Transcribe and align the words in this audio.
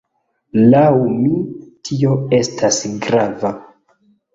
Laŭ 0.73 0.83
mi, 1.11 1.43
tio 1.91 2.17
estas 2.41 2.85
grava. 3.09 3.59